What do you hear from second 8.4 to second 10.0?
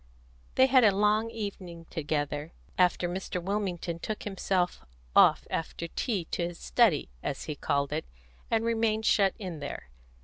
and remained shut in there.